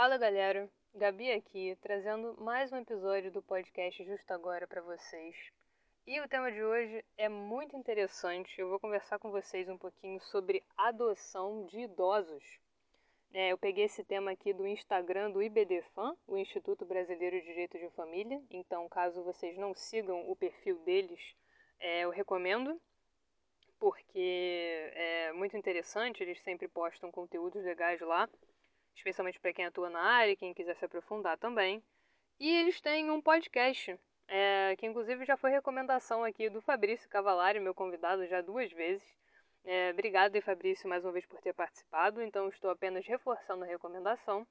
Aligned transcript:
Fala 0.00 0.16
galera, 0.16 0.66
Gabi 0.94 1.30
aqui, 1.30 1.76
trazendo 1.82 2.34
mais 2.40 2.72
um 2.72 2.78
episódio 2.78 3.30
do 3.30 3.42
podcast 3.42 4.02
Justo 4.02 4.32
Agora 4.32 4.66
para 4.66 4.80
vocês. 4.80 5.36
E 6.06 6.18
o 6.22 6.26
tema 6.26 6.50
de 6.50 6.64
hoje 6.64 7.04
é 7.18 7.28
muito 7.28 7.76
interessante. 7.76 8.58
Eu 8.58 8.70
vou 8.70 8.80
conversar 8.80 9.18
com 9.18 9.30
vocês 9.30 9.68
um 9.68 9.76
pouquinho 9.76 10.18
sobre 10.22 10.64
adoção 10.74 11.66
de 11.66 11.80
idosos. 11.80 12.42
É, 13.34 13.52
eu 13.52 13.58
peguei 13.58 13.84
esse 13.84 14.02
tema 14.02 14.30
aqui 14.30 14.54
do 14.54 14.66
Instagram 14.66 15.32
do 15.32 15.42
IBDFAM, 15.42 16.16
o 16.26 16.38
Instituto 16.38 16.86
Brasileiro 16.86 17.38
de 17.38 17.46
Direito 17.48 17.78
de 17.78 17.90
Família. 17.90 18.42
Então, 18.50 18.88
caso 18.88 19.22
vocês 19.22 19.58
não 19.58 19.74
sigam 19.74 20.30
o 20.30 20.34
perfil 20.34 20.78
deles, 20.78 21.20
é, 21.78 22.04
eu 22.04 22.10
recomendo, 22.10 22.80
porque 23.78 24.90
é 24.94 25.32
muito 25.34 25.58
interessante. 25.58 26.22
Eles 26.22 26.42
sempre 26.42 26.68
postam 26.68 27.12
conteúdos 27.12 27.62
legais 27.62 28.00
lá 28.00 28.26
especialmente 29.00 29.40
para 29.40 29.52
quem 29.52 29.64
atua 29.64 29.90
na 29.90 30.00
área, 30.00 30.36
quem 30.36 30.54
quiser 30.54 30.76
se 30.76 30.84
aprofundar 30.84 31.38
também. 31.38 31.82
E 32.38 32.48
eles 32.56 32.80
têm 32.80 33.10
um 33.10 33.20
podcast, 33.20 33.98
é, 34.28 34.76
que 34.76 34.86
inclusive 34.86 35.24
já 35.24 35.36
foi 35.36 35.50
recomendação 35.50 36.22
aqui 36.22 36.48
do 36.48 36.60
Fabrício 36.60 37.08
Cavalari, 37.08 37.60
meu 37.60 37.74
convidado 37.74 38.26
já 38.26 38.40
duas 38.40 38.70
vezes. 38.72 39.04
É, 39.64 39.90
obrigado, 39.90 40.40
Fabrício, 40.40 40.88
mais 40.88 41.04
uma 41.04 41.12
vez 41.12 41.26
por 41.26 41.40
ter 41.40 41.52
participado. 41.52 42.22
Então, 42.22 42.48
estou 42.48 42.70
apenas 42.70 43.06
reforçando 43.06 43.64
a 43.64 43.66
recomendação. 43.66 44.46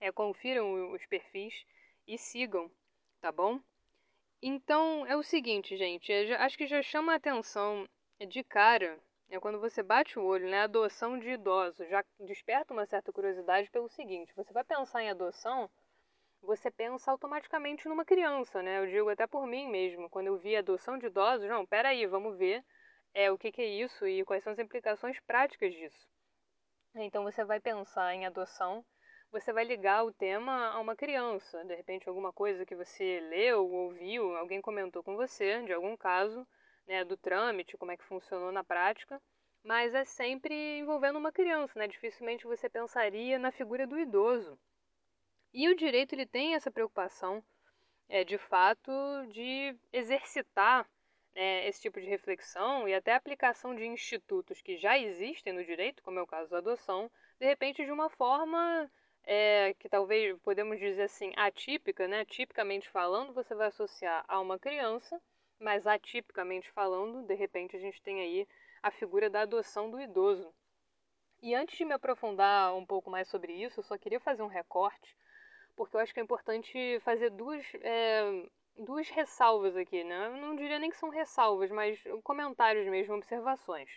É, 0.00 0.12
confiram 0.12 0.92
os 0.92 1.04
perfis 1.06 1.64
e 2.06 2.16
sigam, 2.16 2.70
tá 3.20 3.32
bom? 3.32 3.60
Então, 4.42 5.04
é 5.06 5.16
o 5.16 5.22
seguinte, 5.22 5.76
gente. 5.76 6.12
acho 6.12 6.56
que 6.56 6.66
já 6.66 6.82
chama 6.82 7.12
a 7.12 7.16
atenção 7.16 7.86
de 8.28 8.42
cara 8.44 8.98
é 9.30 9.38
quando 9.38 9.60
você 9.60 9.82
bate 9.82 10.18
o 10.18 10.24
olho, 10.24 10.48
né? 10.48 10.62
Adoção 10.62 11.18
de 11.18 11.30
idosos 11.30 11.88
já 11.88 12.04
desperta 12.18 12.74
uma 12.74 12.84
certa 12.84 13.12
curiosidade 13.12 13.70
pelo 13.70 13.88
seguinte: 13.88 14.34
você 14.34 14.52
vai 14.52 14.64
pensar 14.64 15.02
em 15.02 15.10
adoção, 15.10 15.70
você 16.42 16.70
pensa 16.70 17.10
automaticamente 17.10 17.88
numa 17.88 18.04
criança, 18.04 18.60
né? 18.62 18.80
Eu 18.80 18.86
digo 18.86 19.08
até 19.08 19.26
por 19.26 19.46
mim 19.46 19.68
mesmo, 19.68 20.10
quando 20.10 20.26
eu 20.26 20.36
vi 20.38 20.56
adoção 20.56 20.98
de 20.98 21.06
idosos, 21.06 21.48
não, 21.48 21.64
peraí, 21.64 22.06
vamos 22.06 22.36
ver 22.36 22.64
é, 23.14 23.30
o 23.30 23.38
que, 23.38 23.52
que 23.52 23.62
é 23.62 23.66
isso 23.66 24.06
e 24.06 24.24
quais 24.24 24.42
são 24.42 24.52
as 24.52 24.58
implicações 24.58 25.18
práticas 25.20 25.72
disso. 25.72 26.08
Então 26.96 27.22
você 27.22 27.44
vai 27.44 27.60
pensar 27.60 28.12
em 28.14 28.26
adoção, 28.26 28.84
você 29.30 29.52
vai 29.52 29.64
ligar 29.64 30.04
o 30.04 30.12
tema 30.12 30.70
a 30.70 30.80
uma 30.80 30.96
criança, 30.96 31.64
de 31.64 31.74
repente 31.76 32.08
alguma 32.08 32.32
coisa 32.32 32.66
que 32.66 32.74
você 32.74 33.20
leu, 33.30 33.64
ouviu, 33.70 34.36
alguém 34.36 34.60
comentou 34.60 35.04
com 35.04 35.14
você 35.14 35.62
de 35.62 35.72
algum 35.72 35.96
caso 35.96 36.44
né, 36.90 37.04
do 37.04 37.16
trâmite, 37.16 37.76
como 37.76 37.92
é 37.92 37.96
que 37.96 38.04
funcionou 38.04 38.50
na 38.50 38.64
prática, 38.64 39.22
mas 39.62 39.94
é 39.94 40.04
sempre 40.04 40.80
envolvendo 40.80 41.20
uma 41.20 41.30
criança, 41.30 41.78
né? 41.78 41.86
Dificilmente 41.86 42.48
você 42.48 42.68
pensaria 42.68 43.38
na 43.38 43.52
figura 43.52 43.86
do 43.86 43.96
idoso. 43.96 44.58
E 45.54 45.68
o 45.68 45.76
direito 45.76 46.14
ele 46.14 46.26
tem 46.26 46.54
essa 46.56 46.68
preocupação, 46.68 47.44
é, 48.08 48.24
de 48.24 48.36
fato, 48.38 48.90
de 49.28 49.76
exercitar 49.92 50.84
é, 51.32 51.68
esse 51.68 51.80
tipo 51.80 52.00
de 52.00 52.08
reflexão 52.08 52.88
e 52.88 52.94
até 52.94 53.14
aplicação 53.14 53.72
de 53.72 53.86
institutos 53.86 54.60
que 54.60 54.76
já 54.76 54.98
existem 54.98 55.52
no 55.52 55.64
direito, 55.64 56.02
como 56.02 56.18
é 56.18 56.22
o 56.22 56.26
caso 56.26 56.50
da 56.50 56.58
adoção, 56.58 57.08
de 57.38 57.46
repente 57.46 57.84
de 57.84 57.92
uma 57.92 58.10
forma 58.10 58.90
é, 59.22 59.74
que 59.78 59.88
talvez 59.88 60.36
podemos 60.40 60.76
dizer 60.80 61.02
assim 61.02 61.32
atípica, 61.36 62.08
né? 62.08 62.24
Tipicamente 62.24 62.90
falando, 62.90 63.32
você 63.32 63.54
vai 63.54 63.68
associar 63.68 64.24
a 64.26 64.40
uma 64.40 64.58
criança 64.58 65.20
mas 65.60 65.86
atipicamente 65.86 66.70
falando, 66.72 67.22
de 67.22 67.34
repente 67.34 67.76
a 67.76 67.78
gente 67.78 68.00
tem 68.02 68.20
aí 68.20 68.48
a 68.82 68.90
figura 68.90 69.28
da 69.28 69.42
adoção 69.42 69.90
do 69.90 70.00
idoso. 70.00 70.52
E 71.42 71.54
antes 71.54 71.76
de 71.76 71.84
me 71.84 71.92
aprofundar 71.92 72.74
um 72.74 72.84
pouco 72.84 73.10
mais 73.10 73.28
sobre 73.28 73.52
isso, 73.52 73.80
eu 73.80 73.84
só 73.84 73.96
queria 73.96 74.20
fazer 74.20 74.42
um 74.42 74.46
recorte, 74.46 75.16
porque 75.76 75.96
eu 75.96 76.00
acho 76.00 76.12
que 76.12 76.20
é 76.20 76.22
importante 76.22 77.00
fazer 77.00 77.30
duas, 77.30 77.64
é, 77.82 78.48
duas 78.76 79.08
ressalvas 79.08 79.76
aqui, 79.76 80.02
né? 80.04 80.26
Eu 80.26 80.36
não 80.36 80.56
diria 80.56 80.78
nem 80.78 80.90
que 80.90 80.96
são 80.96 81.08
ressalvas, 81.08 81.70
mas 81.70 81.98
comentários 82.22 82.86
mesmo, 82.88 83.14
observações. 83.14 83.90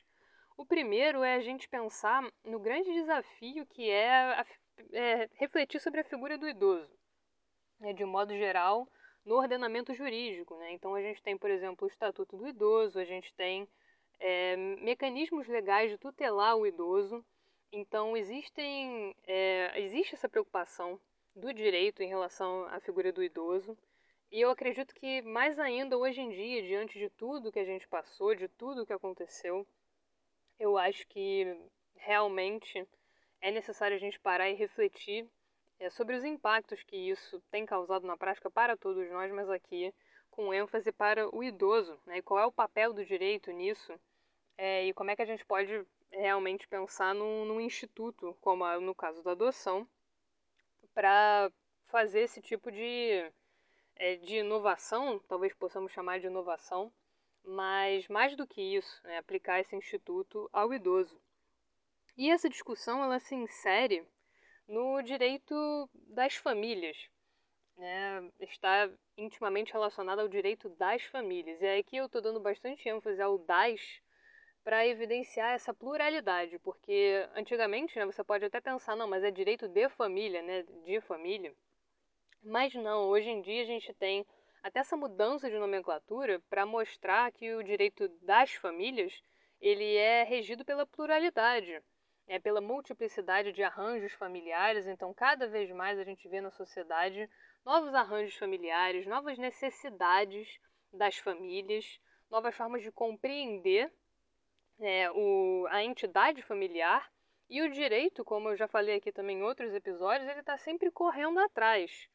O 0.56 0.66
primeiro 0.66 1.24
é 1.24 1.36
a 1.36 1.42
gente 1.42 1.68
pensar 1.68 2.24
no 2.44 2.60
grande 2.60 2.94
desafio 2.94 3.66
que 3.66 3.90
é, 3.90 4.10
a, 4.10 4.46
é 4.92 5.30
refletir 5.34 5.80
sobre 5.82 6.02
a 6.02 6.06
figura 6.06 6.38
do 6.38 6.48
idoso. 6.48 6.92
É, 7.82 7.92
de 7.92 8.06
modo 8.06 8.38
geral, 8.38 8.88
no 9.26 9.36
ordenamento 9.36 9.94
jurídico. 9.94 10.56
Né? 10.58 10.74
Então, 10.74 10.96
a 10.96 11.02
gente 11.02 11.22
tem, 11.22 11.38
por 11.38 11.50
exemplo, 11.50 11.88
o 11.88 11.92
Estatuto 11.92 12.38
do 12.38 12.48
Idoso, 12.48 13.00
a 13.00 13.06
gente 13.06 13.34
tem 13.34 13.68
é, 14.20 14.56
mecanismos 14.56 15.48
legais 15.48 15.92
de 15.92 15.98
tutelar 15.98 16.56
o 16.56 16.66
idoso. 16.66 17.26
Então, 17.72 18.16
existem, 18.16 19.16
é, 19.26 19.80
existe 19.82 20.16
essa 20.16 20.30
preocupação 20.30 21.00
do 21.36 21.54
direito 21.54 22.04
em 22.04 22.08
relação 22.08 22.66
à 22.66 22.80
figura 22.80 23.12
do 23.12 23.24
idoso. 23.24 23.78
E 24.32 24.42
eu 24.42 24.50
acredito 24.50 24.94
que, 24.96 25.22
mais 25.22 25.60
ainda 25.60 25.98
hoje 25.98 26.22
em 26.22 26.30
dia, 26.30 26.62
diante 26.64 26.98
de 26.98 27.10
tudo 27.10 27.52
que 27.52 27.60
a 27.60 27.66
gente 27.66 27.88
passou, 27.88 28.34
de 28.34 28.48
tudo 28.48 28.86
que 28.86 28.94
aconteceu, 28.94 29.68
eu 30.60 30.78
acho 30.78 31.08
que 31.08 31.46
realmente 31.96 32.88
é 33.42 33.52
necessário 33.52 33.96
a 33.96 34.00
gente 34.00 34.20
parar 34.20 34.50
e 34.50 34.56
refletir 34.56 35.30
é, 35.80 35.90
sobre 35.90 36.16
os 36.16 36.24
impactos 36.24 36.82
que 36.84 36.96
isso 36.96 37.42
tem 37.52 37.66
causado 37.66 38.06
na 38.06 38.18
prática 38.18 38.50
para 38.50 38.78
todos 38.78 39.10
nós, 39.12 39.32
mas 39.32 39.50
aqui 39.50 39.94
com 40.30 40.54
ênfase 40.54 40.92
para 40.92 41.34
o 41.36 41.44
idoso, 41.44 42.00
né? 42.06 42.18
E 42.18 42.22
qual 42.22 42.40
é 42.40 42.46
o 42.46 42.52
papel 42.52 42.92
do 42.94 43.06
direito 43.06 43.52
nisso 43.52 43.94
é, 44.58 44.86
e 44.86 44.94
como 44.94 45.12
é 45.12 45.16
que 45.16 45.22
a 45.22 45.26
gente 45.26 45.46
pode 45.46 45.86
realmente 46.12 46.68
pensar 46.68 47.14
num, 47.14 47.46
num 47.46 47.62
instituto, 47.62 48.36
como 48.42 48.66
no 48.80 48.96
caso 48.96 49.22
da 49.24 49.32
adoção, 49.32 49.88
para 50.94 51.52
fazer 51.88 52.22
esse 52.22 52.42
tipo 52.42 52.72
de, 52.72 53.32
é, 53.96 54.16
de 54.18 54.38
inovação, 54.38 55.20
talvez 55.28 55.54
possamos 55.54 55.92
chamar 55.92 56.20
de 56.20 56.28
inovação, 56.28 56.92
mas 57.44 58.08
mais 58.08 58.36
do 58.36 58.48
que 58.48 58.62
isso, 58.62 59.02
né, 59.04 59.18
aplicar 59.18 59.60
esse 59.60 59.76
instituto 59.76 60.50
ao 60.54 60.74
idoso. 60.74 61.20
E 62.16 62.30
essa 62.30 62.50
discussão 62.50 63.04
ela 63.04 63.20
se 63.20 63.36
insere 63.36 64.06
no 64.68 65.02
direito 65.02 65.90
das 65.94 66.36
famílias. 66.36 66.98
Né? 67.78 68.30
Está 68.40 68.90
intimamente 69.18 69.74
relacionado 69.74 70.20
ao 70.20 70.28
direito 70.28 70.70
das 70.70 71.04
famílias. 71.04 71.62
E 71.62 71.68
aqui 71.80 71.98
eu 71.98 72.06
estou 72.06 72.22
dando 72.22 72.40
bastante 72.40 72.88
ênfase 72.88 73.22
ao 73.22 73.38
das 73.38 73.82
para 74.64 74.88
evidenciar 74.88 75.54
essa 75.54 75.74
pluralidade, 75.74 76.58
porque 76.60 77.28
antigamente 77.36 78.00
né, 78.00 78.06
você 78.06 78.24
pode 78.24 78.46
até 78.46 78.62
pensar, 78.62 78.96
não, 78.96 79.10
mas 79.10 79.22
é 79.24 79.30
direito 79.30 79.68
de 79.68 79.90
família, 79.90 80.42
né, 80.42 80.64
de 80.86 81.02
família. 81.02 81.54
Mas 82.42 82.74
não, 82.74 83.10
hoje 83.10 83.30
em 83.30 83.42
dia 83.42 83.64
a 83.64 83.66
gente 83.66 83.94
tem 83.94 84.26
até 84.62 84.80
essa 84.80 84.96
mudança 84.96 85.50
de 85.50 85.60
nomenclatura 85.60 86.42
para 86.50 86.66
mostrar 86.66 87.30
que 87.34 87.54
o 87.54 87.64
direito 87.64 88.08
das 88.22 88.54
famílias 88.54 89.14
ele 89.60 89.96
é 89.96 90.24
regido 90.24 90.64
pela 90.64 90.86
pluralidade 90.86 91.82
é, 92.28 92.40
pela 92.40 92.62
multiplicidade 92.62 93.52
de 93.52 93.64
arranjos 93.64 94.14
familiares. 94.14 94.88
Então, 94.88 95.14
cada 95.14 95.48
vez 95.48 95.70
mais 95.72 96.00
a 96.00 96.04
gente 96.04 96.28
vê 96.28 96.42
na 96.42 96.52
sociedade 96.52 97.30
novos 97.66 97.94
arranjos 97.94 98.36
familiares, 98.36 99.08
novas 99.08 99.38
necessidades 99.38 100.60
das 100.92 101.18
famílias, 101.18 102.00
novas 102.30 102.56
formas 102.56 102.82
de 102.82 102.92
compreender 102.92 103.92
é, 104.80 105.10
o, 105.12 105.68
a 105.70 105.84
entidade 105.84 106.42
familiar 106.42 107.12
e 107.50 107.62
o 107.62 107.70
direito, 107.70 108.24
como 108.24 108.50
eu 108.50 108.58
já 108.58 108.68
falei 108.68 108.96
aqui 108.96 109.12
também 109.12 109.38
em 109.38 109.44
outros 109.44 109.74
episódios, 109.74 110.30
ele 110.30 110.40
está 110.40 110.58
sempre 110.58 110.90
correndo 110.90 111.40
atrás. 111.40 112.10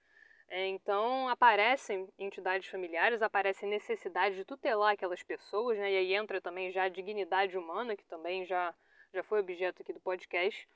É, 0.50 0.66
então 0.66 1.28
aparecem 1.28 2.08
entidades 2.18 2.68
familiares, 2.68 3.20
aparece 3.20 3.66
necessidade 3.66 4.34
de 4.36 4.44
tutelar 4.44 4.94
aquelas 4.94 5.22
pessoas, 5.22 5.78
né? 5.78 5.92
e 5.92 5.96
aí 5.98 6.14
entra 6.14 6.40
também 6.40 6.72
já 6.72 6.84
a 6.84 6.88
dignidade 6.88 7.56
humana, 7.56 7.94
que 7.94 8.04
também 8.06 8.46
já 8.46 8.74
já 9.12 9.22
foi 9.22 9.40
objeto 9.40 9.82
aqui 9.82 9.92
do 9.92 10.00
podcast, 10.00 10.68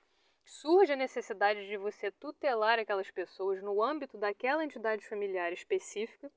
surge 0.45 0.93
a 0.93 0.97
necessidade 0.97 1.67
de 1.67 1.77
você 1.77 2.11
tutelar 2.11 2.79
aquelas 2.79 3.11
pessoas 3.11 3.63
no 3.63 3.83
âmbito 3.83 4.19
daquela 4.19 4.65
entidade 4.65 5.07
familiar 5.07 5.53
específica, 5.53 6.31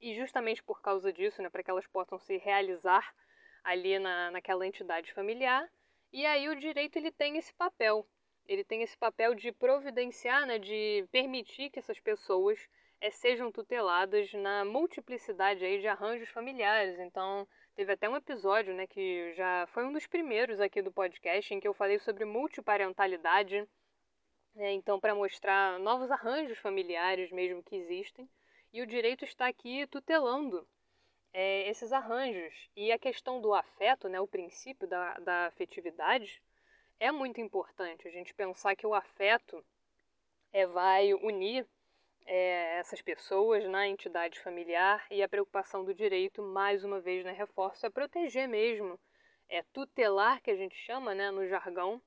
e 0.00 0.14
justamente 0.14 0.62
por 0.62 0.80
causa 0.80 1.12
disso, 1.12 1.40
né, 1.40 1.48
para 1.48 1.62
que 1.62 1.70
elas 1.70 1.86
possam 1.86 2.18
se 2.18 2.36
realizar 2.36 3.14
ali 3.62 3.98
na, 3.98 4.30
naquela 4.32 4.66
entidade 4.66 5.12
familiar, 5.12 5.70
e 6.12 6.26
aí 6.26 6.48
o 6.48 6.56
direito 6.56 6.96
ele 6.96 7.12
tem 7.12 7.38
esse 7.38 7.54
papel, 7.54 8.06
ele 8.46 8.64
tem 8.64 8.82
esse 8.82 8.96
papel 8.98 9.34
de 9.34 9.52
providenciar, 9.52 10.46
né, 10.46 10.58
de 10.58 11.06
permitir 11.12 11.70
que 11.70 11.78
essas 11.78 12.00
pessoas 12.00 12.58
é, 13.00 13.10
sejam 13.10 13.50
tuteladas 13.50 14.32
na 14.32 14.64
multiplicidade 14.64 15.64
aí 15.64 15.80
de 15.80 15.88
arranjos 15.88 16.28
familiares. 16.28 16.98
Então, 17.00 17.46
Teve 17.74 17.92
até 17.92 18.08
um 18.08 18.16
episódio, 18.16 18.74
né, 18.74 18.86
que 18.86 19.32
já 19.34 19.66
foi 19.68 19.84
um 19.84 19.92
dos 19.92 20.06
primeiros 20.06 20.60
aqui 20.60 20.82
do 20.82 20.92
podcast, 20.92 21.54
em 21.54 21.58
que 21.58 21.66
eu 21.66 21.72
falei 21.72 21.98
sobre 21.98 22.24
multiparentalidade. 22.24 23.66
Né, 24.54 24.72
então, 24.72 25.00
para 25.00 25.14
mostrar 25.14 25.78
novos 25.78 26.10
arranjos 26.10 26.58
familiares 26.58 27.30
mesmo 27.32 27.62
que 27.62 27.76
existem. 27.76 28.28
E 28.72 28.82
o 28.82 28.86
direito 28.86 29.24
está 29.24 29.46
aqui 29.46 29.86
tutelando 29.86 30.68
é, 31.32 31.68
esses 31.68 31.92
arranjos. 31.92 32.54
E 32.76 32.92
a 32.92 32.98
questão 32.98 33.40
do 33.40 33.54
afeto, 33.54 34.08
né, 34.08 34.20
o 34.20 34.26
princípio 34.26 34.86
da, 34.86 35.14
da 35.20 35.46
afetividade, 35.46 36.42
é 37.00 37.10
muito 37.10 37.40
importante. 37.40 38.06
A 38.06 38.10
gente 38.10 38.34
pensar 38.34 38.76
que 38.76 38.86
o 38.86 38.94
afeto 38.94 39.64
é, 40.52 40.66
vai 40.66 41.14
unir 41.14 41.66
é, 42.26 42.78
essas 42.78 43.00
pessoas 43.00 43.64
na 43.68 43.86
entidade 43.86 44.40
familiar 44.40 45.04
e 45.10 45.22
a 45.22 45.28
preocupação 45.28 45.84
do 45.84 45.94
direito, 45.94 46.42
mais 46.42 46.84
uma 46.84 47.00
vez, 47.00 47.24
né, 47.24 47.32
reforço, 47.32 47.84
é 47.86 47.90
proteger 47.90 48.48
mesmo, 48.48 48.98
é 49.48 49.62
tutelar, 49.72 50.40
que 50.40 50.50
a 50.50 50.56
gente 50.56 50.76
chama 50.76 51.14
né, 51.14 51.30
no 51.30 51.46
jargão, 51.46 52.00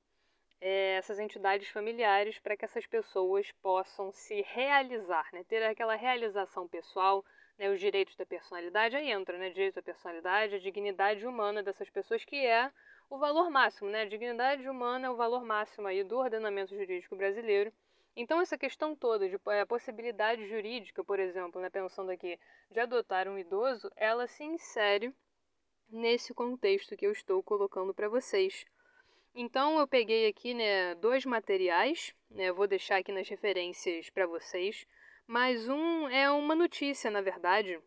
é, 0.60 0.96
essas 0.96 1.18
entidades 1.18 1.68
familiares 1.68 2.38
para 2.38 2.56
que 2.56 2.64
essas 2.64 2.86
pessoas 2.86 3.50
possam 3.62 4.10
se 4.12 4.42
realizar, 4.42 5.28
né, 5.32 5.44
ter 5.44 5.62
aquela 5.62 5.94
realização 5.94 6.66
pessoal, 6.66 7.24
né, 7.58 7.70
os 7.70 7.80
direitos 7.80 8.16
da 8.16 8.26
personalidade, 8.26 8.96
aí 8.96 9.10
entra, 9.10 9.38
né, 9.38 9.50
direito 9.50 9.76
da 9.76 9.82
personalidade, 9.82 10.54
a 10.54 10.58
dignidade 10.58 11.26
humana 11.26 11.62
dessas 11.62 11.90
pessoas, 11.90 12.24
que 12.24 12.36
é 12.36 12.70
o 13.08 13.18
valor 13.18 13.50
máximo, 13.50 13.90
né, 13.90 14.02
a 14.02 14.08
dignidade 14.08 14.68
humana 14.68 15.06
é 15.06 15.10
o 15.10 15.16
valor 15.16 15.44
máximo 15.44 15.86
aí 15.86 16.02
do 16.02 16.18
ordenamento 16.18 16.74
jurídico 16.74 17.14
brasileiro, 17.14 17.72
então, 18.16 18.40
essa 18.40 18.56
questão 18.56 18.96
toda 18.96 19.28
de 19.28 19.36
a 19.60 19.66
possibilidade 19.66 20.48
jurídica, 20.48 21.04
por 21.04 21.20
exemplo, 21.20 21.60
né, 21.60 21.68
pensando 21.68 22.10
aqui, 22.10 22.40
de 22.70 22.80
adotar 22.80 23.28
um 23.28 23.38
idoso, 23.38 23.90
ela 23.94 24.26
se 24.26 24.42
insere 24.42 25.14
nesse 25.90 26.32
contexto 26.32 26.96
que 26.96 27.06
eu 27.06 27.12
estou 27.12 27.42
colocando 27.42 27.92
para 27.92 28.08
vocês. 28.08 28.64
Então, 29.34 29.78
eu 29.78 29.86
peguei 29.86 30.26
aqui 30.26 30.54
né, 30.54 30.94
dois 30.94 31.26
materiais, 31.26 32.14
né, 32.30 32.50
vou 32.50 32.66
deixar 32.66 32.96
aqui 32.96 33.12
nas 33.12 33.28
referências 33.28 34.08
para 34.08 34.26
vocês, 34.26 34.86
mas 35.26 35.68
um 35.68 36.08
é 36.08 36.30
uma 36.30 36.54
notícia, 36.54 37.10
na 37.10 37.20
verdade, 37.20 37.78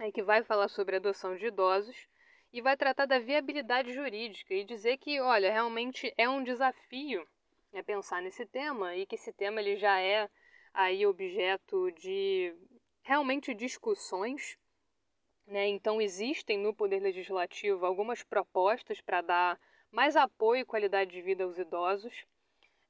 é 0.00 0.12
que 0.12 0.22
vai 0.22 0.42
falar 0.44 0.68
sobre 0.68 0.96
adoção 0.96 1.34
de 1.34 1.46
idosos 1.46 1.96
e 2.52 2.60
vai 2.60 2.76
tratar 2.76 3.06
da 3.06 3.18
viabilidade 3.18 3.94
jurídica 3.94 4.52
e 4.52 4.64
dizer 4.64 4.98
que, 4.98 5.18
olha, 5.18 5.50
realmente 5.50 6.12
é 6.18 6.28
um 6.28 6.44
desafio 6.44 7.26
é 7.72 7.82
pensar 7.82 8.22
nesse 8.22 8.46
tema 8.46 8.94
e 8.96 9.06
que 9.06 9.14
esse 9.14 9.32
tema 9.32 9.60
ele 9.60 9.76
já 9.76 10.00
é 10.00 10.28
aí 10.72 11.06
objeto 11.06 11.90
de 11.92 12.54
realmente 13.02 13.54
discussões, 13.54 14.58
né? 15.46 15.66
Então 15.68 16.00
existem 16.00 16.58
no 16.58 16.74
poder 16.74 17.00
legislativo 17.00 17.86
algumas 17.86 18.22
propostas 18.22 19.00
para 19.00 19.20
dar 19.20 19.60
mais 19.90 20.16
apoio 20.16 20.60
e 20.60 20.64
qualidade 20.64 21.10
de 21.10 21.22
vida 21.22 21.44
aos 21.44 21.58
idosos 21.58 22.26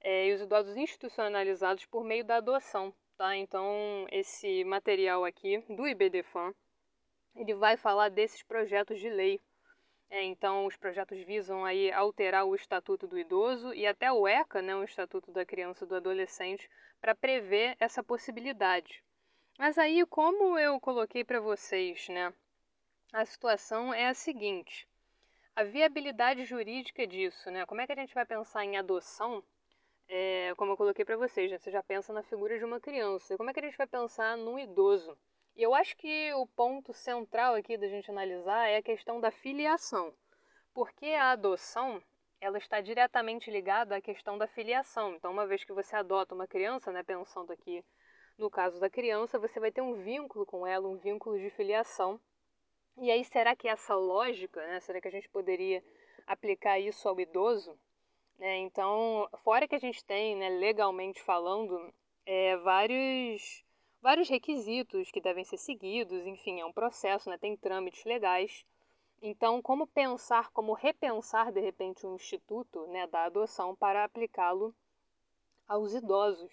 é, 0.00 0.28
e 0.28 0.34
os 0.34 0.40
idosos 0.40 0.76
institucionalizados 0.76 1.84
por 1.86 2.04
meio 2.04 2.24
da 2.24 2.36
adoção, 2.36 2.92
tá? 3.16 3.36
Então 3.36 4.06
esse 4.10 4.64
material 4.64 5.24
aqui 5.24 5.58
do 5.68 5.86
IBDFAM 5.86 6.54
ele 7.34 7.54
vai 7.54 7.76
falar 7.76 8.08
desses 8.08 8.42
projetos 8.42 8.98
de 8.98 9.10
lei 9.10 9.40
é, 10.08 10.22
então, 10.22 10.66
os 10.66 10.76
projetos 10.76 11.18
visam 11.24 11.64
aí 11.64 11.90
alterar 11.92 12.44
o 12.44 12.54
Estatuto 12.54 13.06
do 13.06 13.18
Idoso 13.18 13.74
e 13.74 13.86
até 13.86 14.10
o 14.12 14.26
ECA, 14.26 14.62
né, 14.62 14.74
o 14.76 14.84
Estatuto 14.84 15.32
da 15.32 15.44
Criança 15.44 15.84
e 15.84 15.88
do 15.88 15.96
Adolescente, 15.96 16.68
para 17.00 17.14
prever 17.14 17.76
essa 17.80 18.02
possibilidade. 18.04 19.02
Mas 19.58 19.76
aí, 19.78 20.06
como 20.06 20.58
eu 20.58 20.78
coloquei 20.78 21.24
para 21.24 21.40
vocês, 21.40 22.08
né, 22.08 22.32
a 23.12 23.24
situação 23.24 23.92
é 23.92 24.06
a 24.06 24.14
seguinte: 24.14 24.86
a 25.56 25.64
viabilidade 25.64 26.44
jurídica 26.44 27.06
disso, 27.06 27.50
né? 27.50 27.66
Como 27.66 27.80
é 27.80 27.86
que 27.86 27.92
a 27.92 27.96
gente 27.96 28.14
vai 28.14 28.26
pensar 28.26 28.64
em 28.64 28.76
adoção? 28.76 29.42
É, 30.08 30.54
como 30.56 30.72
eu 30.72 30.76
coloquei 30.76 31.04
para 31.04 31.16
vocês, 31.16 31.50
né, 31.50 31.58
você 31.58 31.70
já 31.70 31.82
pensa 31.82 32.12
na 32.12 32.22
figura 32.22 32.58
de 32.58 32.64
uma 32.64 32.80
criança. 32.80 33.36
Como 33.36 33.50
é 33.50 33.52
que 33.52 33.60
a 33.60 33.62
gente 33.62 33.76
vai 33.76 33.86
pensar 33.86 34.36
num 34.36 34.58
idoso? 34.58 35.18
E 35.56 35.62
eu 35.62 35.74
acho 35.74 35.96
que 35.96 36.34
o 36.34 36.46
ponto 36.46 36.92
central 36.92 37.54
aqui 37.54 37.78
da 37.78 37.88
gente 37.88 38.10
analisar 38.10 38.68
é 38.68 38.76
a 38.76 38.82
questão 38.82 39.18
da 39.18 39.30
filiação. 39.30 40.12
Porque 40.74 41.06
a 41.06 41.30
adoção, 41.30 42.02
ela 42.38 42.58
está 42.58 42.82
diretamente 42.82 43.50
ligada 43.50 43.96
à 43.96 44.00
questão 44.02 44.36
da 44.36 44.46
filiação. 44.46 45.14
Então, 45.14 45.32
uma 45.32 45.46
vez 45.46 45.64
que 45.64 45.72
você 45.72 45.96
adota 45.96 46.34
uma 46.34 46.46
criança, 46.46 46.92
né, 46.92 47.02
pensando 47.02 47.54
aqui 47.54 47.82
no 48.36 48.50
caso 48.50 48.78
da 48.78 48.90
criança, 48.90 49.38
você 49.38 49.58
vai 49.58 49.72
ter 49.72 49.80
um 49.80 49.94
vínculo 49.94 50.44
com 50.44 50.66
ela, 50.66 50.86
um 50.86 50.98
vínculo 50.98 51.38
de 51.38 51.48
filiação. 51.48 52.20
E 52.98 53.10
aí, 53.10 53.24
será 53.24 53.56
que 53.56 53.66
essa 53.66 53.94
lógica, 53.94 54.60
né, 54.66 54.78
será 54.80 55.00
que 55.00 55.08
a 55.08 55.10
gente 55.10 55.28
poderia 55.30 55.82
aplicar 56.26 56.78
isso 56.78 57.08
ao 57.08 57.18
idoso? 57.18 57.78
É, 58.38 58.58
então, 58.58 59.26
fora 59.42 59.66
que 59.66 59.74
a 59.74 59.80
gente 59.80 60.04
tem, 60.04 60.36
né, 60.36 60.50
legalmente 60.50 61.22
falando, 61.22 61.94
é, 62.26 62.58
vários 62.58 63.64
vários 64.06 64.28
requisitos 64.28 65.10
que 65.10 65.20
devem 65.20 65.42
ser 65.42 65.56
seguidos, 65.56 66.24
enfim, 66.28 66.60
é 66.60 66.64
um 66.64 66.72
processo, 66.72 67.28
né? 67.28 67.36
tem 67.36 67.56
trâmites 67.56 68.04
legais. 68.04 68.64
Então, 69.20 69.60
como 69.60 69.84
pensar, 69.84 70.48
como 70.52 70.74
repensar 70.74 71.50
de 71.50 71.58
repente 71.58 72.06
um 72.06 72.14
instituto 72.14 72.86
né, 72.86 73.08
da 73.08 73.24
adoção 73.24 73.74
para 73.74 74.04
aplicá-lo 74.04 74.72
aos 75.66 75.92
idosos? 75.92 76.52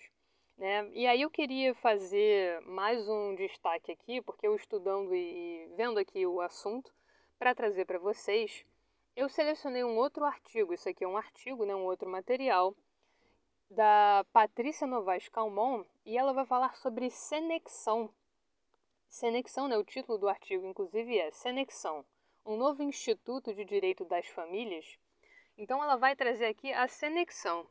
Né? 0.57 0.89
E 0.93 1.05
aí 1.05 1.21
eu 1.21 1.29
queria 1.29 1.75
fazer 1.75 2.59
mais 2.61 3.07
um 3.07 3.35
destaque 3.35 3.91
aqui, 3.91 4.19
porque 4.19 4.47
eu 4.47 4.55
estudando 4.55 5.13
e 5.13 5.71
vendo 5.77 5.99
aqui 5.99 6.25
o 6.25 6.41
assunto 6.41 6.91
para 7.37 7.53
trazer 7.53 7.85
para 7.85 7.99
vocês, 7.99 8.65
eu 9.15 9.29
selecionei 9.29 9.83
um 9.83 9.95
outro 9.95 10.25
artigo. 10.25 10.73
Isso 10.73 10.89
aqui 10.89 11.03
é 11.03 11.07
um 11.07 11.17
artigo, 11.17 11.65
né, 11.65 11.75
um 11.75 11.85
outro 11.85 12.09
material 12.09 12.75
da 13.69 14.25
Patrícia 14.33 14.87
Novaes 14.87 15.29
Calmon 15.29 15.85
e 16.05 16.17
ela 16.17 16.33
vai 16.33 16.45
falar 16.45 16.75
sobre 16.75 17.09
senexão. 17.09 18.13
Senexão, 19.07 19.67
né, 19.67 19.77
o 19.77 19.83
título 19.83 20.17
do 20.17 20.27
artigo, 20.27 20.65
inclusive, 20.65 21.17
é 21.17 21.31
Senexão, 21.31 22.05
um 22.45 22.57
novo 22.57 22.81
instituto 22.83 23.53
de 23.53 23.63
direito 23.63 24.03
das 24.05 24.27
famílias. 24.27 24.97
Então 25.57 25.83
ela 25.83 25.95
vai 25.95 26.15
trazer 26.15 26.45
aqui 26.47 26.73
a 26.73 26.87
senexão. 26.87 27.67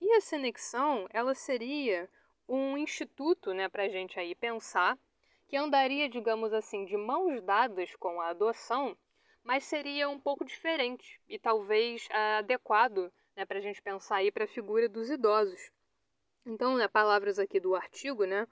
E 0.00 0.12
a 0.14 0.20
senexão, 0.20 1.06
ela 1.10 1.34
seria 1.34 2.08
um 2.48 2.76
instituto, 2.76 3.52
né, 3.52 3.68
para 3.68 3.84
a 3.84 3.88
gente 3.88 4.18
aí 4.18 4.34
pensar, 4.34 4.98
que 5.48 5.56
andaria, 5.56 6.08
digamos 6.08 6.52
assim, 6.52 6.84
de 6.84 6.96
mãos 6.96 7.40
dadas 7.42 7.94
com 7.96 8.20
a 8.20 8.28
adoção, 8.28 8.96
mas 9.44 9.64
seria 9.64 10.08
um 10.08 10.18
pouco 10.18 10.44
diferente 10.44 11.20
e 11.28 11.38
talvez 11.38 12.08
adequado 12.38 13.12
né, 13.36 13.44
para 13.44 13.58
a 13.58 13.60
gente 13.60 13.80
pensar 13.80 14.16
aí 14.16 14.32
para 14.32 14.44
a 14.44 14.48
figura 14.48 14.88
dos 14.88 15.08
idosos. 15.08 15.70
Então, 16.48 16.76
né, 16.76 16.86
palavras 16.86 17.40
aqui 17.40 17.58
do 17.58 17.74
artigo, 17.74 18.24
né, 18.24 18.46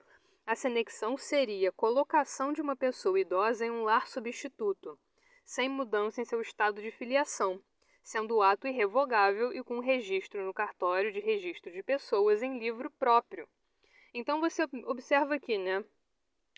a 0.45 0.57
senexão 0.57 1.17
seria 1.17 1.71
colocação 1.71 2.53
de 2.53 2.61
uma 2.61 2.75
pessoa 2.75 3.21
idosa 3.21 3.65
em 3.65 3.71
um 3.71 3.85
lar 3.85 4.09
substituto, 4.09 4.99
sem 5.47 5.69
mudança 5.69 6.21
em 6.21 6.25
seu 6.25 6.41
estado 6.41 6.83
de 6.83 6.91
filiação, 6.91 7.63
sendo 8.03 8.35
o 8.35 8.43
ato 8.43 8.67
irrevogável 8.67 9.53
e 9.53 9.63
com 9.63 9.79
registro 9.79 10.45
no 10.45 10.53
cartório 10.53 11.13
de 11.13 11.21
registro 11.21 11.71
de 11.71 11.85
pessoas 11.85 12.43
em 12.43 12.59
livro 12.59 12.91
próprio. 12.91 13.49
Então 14.13 14.41
você 14.41 14.65
observa 14.87 15.37
aqui, 15.37 15.57
né, 15.57 15.85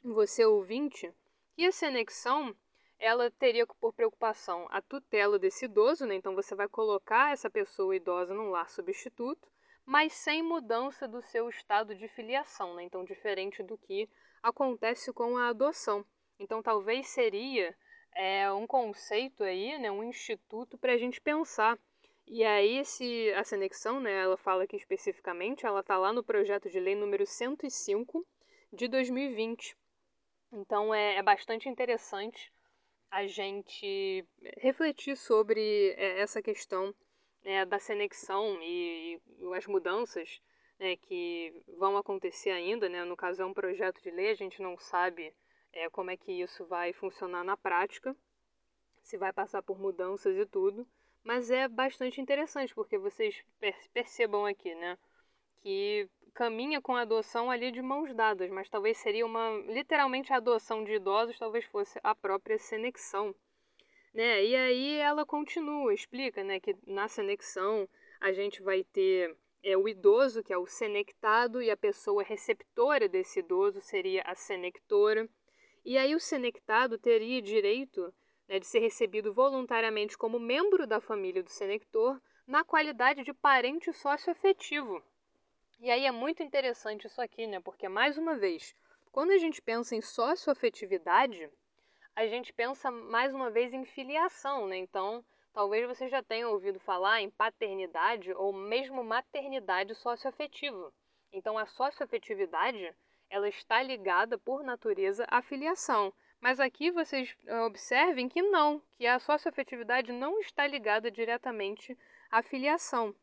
você 0.02 0.42
ouvinte, 0.46 1.12
que 1.54 1.66
a 1.66 1.70
senexão 1.70 2.56
ela 2.98 3.30
teria 3.30 3.66
por 3.66 3.92
preocupação 3.92 4.66
a 4.70 4.80
tutela 4.80 5.38
desse 5.38 5.66
idoso, 5.66 6.06
né? 6.06 6.14
Então 6.14 6.34
você 6.34 6.54
vai 6.54 6.66
colocar 6.66 7.32
essa 7.32 7.50
pessoa 7.50 7.94
idosa 7.94 8.32
num 8.32 8.48
lar 8.48 8.70
substituto, 8.70 9.46
mas 9.86 10.12
sem 10.12 10.42
mudança 10.42 11.06
do 11.06 11.22
seu 11.22 11.48
estado 11.48 11.94
de 11.94 12.08
filiação, 12.08 12.74
né? 12.74 12.82
Então 12.82 13.04
diferente 13.04 13.62
do 13.62 13.78
que 13.78 14.08
acontece 14.42 15.12
com 15.12 15.36
a 15.36 15.48
adoção. 15.48 16.04
Então 16.40 16.60
talvez 16.60 17.06
seria 17.06 17.74
é, 18.12 18.50
um 18.50 18.66
conceito 18.66 19.44
aí, 19.44 19.78
né? 19.78 19.88
Um 19.88 20.02
instituto 20.02 20.76
para 20.76 20.94
a 20.94 20.98
gente 20.98 21.20
pensar. 21.20 21.78
E 22.26 22.42
aí 22.42 22.78
esse, 22.78 23.32
anexão, 23.54 24.00
né? 24.00 24.12
Ela 24.22 24.36
fala 24.36 24.64
aqui 24.64 24.76
especificamente, 24.76 25.64
ela 25.64 25.80
está 25.80 25.96
lá 25.96 26.12
no 26.12 26.24
projeto 26.24 26.68
de 26.68 26.80
lei 26.80 26.96
número 26.96 27.24
105 27.24 28.26
de 28.72 28.88
2020. 28.88 29.76
Então 30.52 30.92
é, 30.92 31.14
é 31.14 31.22
bastante 31.22 31.68
interessante 31.68 32.52
a 33.08 33.24
gente 33.26 34.26
refletir 34.56 35.16
sobre 35.16 35.94
é, 35.96 36.20
essa 36.20 36.42
questão 36.42 36.92
né, 37.46 37.64
da 37.64 37.78
senexão 37.78 38.60
e, 38.60 39.20
e 39.38 39.54
as 39.54 39.68
mudanças 39.68 40.42
né, 40.80 40.96
que 40.96 41.54
vão 41.78 41.96
acontecer 41.96 42.50
ainda. 42.50 42.88
Né? 42.88 43.04
No 43.04 43.16
caso, 43.16 43.40
é 43.40 43.46
um 43.46 43.54
projeto 43.54 44.02
de 44.02 44.10
lei, 44.10 44.30
a 44.30 44.34
gente 44.34 44.60
não 44.60 44.76
sabe 44.76 45.32
é, 45.72 45.88
como 45.88 46.10
é 46.10 46.16
que 46.16 46.32
isso 46.32 46.66
vai 46.66 46.92
funcionar 46.92 47.44
na 47.44 47.56
prática, 47.56 48.16
se 49.00 49.16
vai 49.16 49.32
passar 49.32 49.62
por 49.62 49.78
mudanças 49.78 50.36
e 50.36 50.44
tudo. 50.44 50.84
Mas 51.22 51.48
é 51.48 51.68
bastante 51.68 52.20
interessante, 52.20 52.74
porque 52.74 52.98
vocês 52.98 53.44
percebam 53.92 54.44
aqui, 54.44 54.74
né? 54.74 54.98
Que 55.62 56.08
caminha 56.34 56.80
com 56.80 56.96
a 56.96 57.02
adoção 57.02 57.50
ali 57.50 57.70
de 57.70 57.80
mãos 57.80 58.12
dadas, 58.14 58.50
mas 58.50 58.68
talvez 58.68 58.98
seria 58.98 59.24
uma 59.24 59.50
literalmente 59.68 60.32
a 60.32 60.36
adoção 60.36 60.84
de 60.84 60.94
idosos, 60.94 61.38
talvez 61.38 61.64
fosse 61.66 61.98
a 62.02 62.14
própria 62.14 62.58
senexão, 62.58 63.34
né? 64.16 64.42
E 64.42 64.56
aí 64.56 64.94
ela 64.96 65.26
continua, 65.26 65.92
explica, 65.92 66.42
né, 66.42 66.58
que 66.58 66.74
na 66.86 67.06
senexão 67.06 67.86
a 68.18 68.32
gente 68.32 68.62
vai 68.62 68.82
ter 68.82 69.36
é, 69.62 69.76
o 69.76 69.86
idoso, 69.86 70.42
que 70.42 70.54
é 70.54 70.56
o 70.56 70.66
senectado, 70.66 71.60
e 71.60 71.70
a 71.70 71.76
pessoa 71.76 72.22
receptora 72.22 73.10
desse 73.10 73.40
idoso 73.40 73.82
seria 73.82 74.22
a 74.22 74.34
senectora. 74.34 75.28
E 75.84 75.98
aí 75.98 76.14
o 76.14 76.20
senectado 76.20 76.96
teria 76.96 77.42
direito 77.42 78.10
né, 78.48 78.58
de 78.58 78.66
ser 78.66 78.78
recebido 78.78 79.34
voluntariamente 79.34 80.16
como 80.16 80.40
membro 80.40 80.86
da 80.86 80.98
família 80.98 81.42
do 81.42 81.50
senector 81.50 82.18
na 82.46 82.64
qualidade 82.64 83.22
de 83.22 83.34
parente 83.34 83.92
sócio-afetivo 83.92 85.02
E 85.78 85.90
aí 85.90 86.06
é 86.06 86.10
muito 86.10 86.42
interessante 86.42 87.06
isso 87.06 87.20
aqui, 87.20 87.46
né? 87.46 87.60
Porque, 87.60 87.86
mais 87.86 88.16
uma 88.16 88.34
vez, 88.34 88.74
quando 89.12 89.32
a 89.32 89.38
gente 89.38 89.60
pensa 89.60 89.94
em 89.94 90.00
socioafetividade, 90.00 91.50
a 92.16 92.26
gente 92.26 92.50
pensa 92.50 92.90
mais 92.90 93.34
uma 93.34 93.50
vez 93.50 93.74
em 93.74 93.84
filiação, 93.84 94.66
né? 94.66 94.78
Então, 94.78 95.22
talvez 95.52 95.86
você 95.86 96.08
já 96.08 96.22
tenha 96.22 96.48
ouvido 96.48 96.80
falar 96.80 97.20
em 97.20 97.28
paternidade 97.28 98.32
ou 98.32 98.54
mesmo 98.54 99.04
maternidade 99.04 99.94
socioafetiva. 99.94 100.90
Então, 101.30 101.58
a 101.58 101.66
socioafetividade, 101.66 102.96
ela 103.28 103.46
está 103.46 103.82
ligada 103.82 104.38
por 104.38 104.64
natureza 104.64 105.26
à 105.28 105.42
filiação. 105.42 106.10
Mas 106.40 106.58
aqui 106.58 106.90
vocês 106.90 107.36
observem 107.66 108.30
que 108.30 108.40
não, 108.40 108.80
que 108.96 109.06
a 109.06 109.18
socioafetividade 109.18 110.10
não 110.10 110.40
está 110.40 110.66
ligada 110.66 111.10
diretamente 111.10 111.96
à 112.30 112.42
filiação. 112.42 113.14